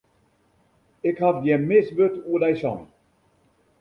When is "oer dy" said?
2.31-2.53